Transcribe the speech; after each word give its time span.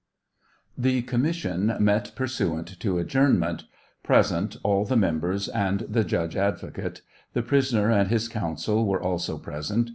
The 0.75 1.03
commission 1.03 1.75
met 1.79 2.13
pursuant 2.15 2.79
to 2.79 2.97
adjournment. 2.97 3.65
Present, 4.01 4.57
all 4.63 4.83
the 4.83 4.97
members 4.97 5.47
and 5.47 5.81
the 5.81 6.03
judge 6.03 6.35
advocate. 6.35 7.03
The 7.33 7.43
prisoner 7.43 7.91
and 7.91 8.07
his 8.09 8.27
counsel 8.27 8.87
were 8.87 8.99
also 8.99 9.37
present. 9.37 9.89